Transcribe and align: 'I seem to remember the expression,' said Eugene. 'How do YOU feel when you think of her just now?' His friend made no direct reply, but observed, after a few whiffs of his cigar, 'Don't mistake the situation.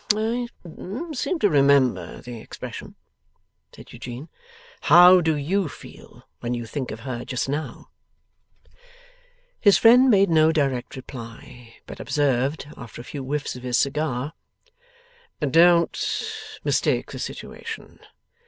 'I 0.15 0.47
seem 1.13 1.37
to 1.37 1.47
remember 1.47 2.21
the 2.21 2.39
expression,' 2.41 2.95
said 3.71 3.93
Eugene. 3.93 4.29
'How 4.81 5.21
do 5.21 5.35
YOU 5.37 5.67
feel 5.69 6.23
when 6.39 6.55
you 6.55 6.65
think 6.65 6.89
of 6.89 7.01
her 7.01 7.23
just 7.23 7.47
now?' 7.47 7.91
His 9.59 9.77
friend 9.77 10.09
made 10.09 10.31
no 10.31 10.51
direct 10.51 10.95
reply, 10.95 11.75
but 11.85 11.99
observed, 11.99 12.67
after 12.75 12.99
a 12.99 13.03
few 13.05 13.21
whiffs 13.23 13.55
of 13.55 13.61
his 13.61 13.77
cigar, 13.77 14.33
'Don't 15.39 15.95
mistake 16.63 17.11
the 17.11 17.19
situation. 17.19 17.99